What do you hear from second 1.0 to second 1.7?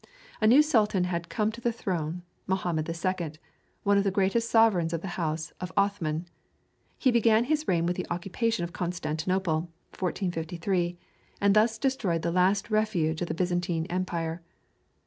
had come to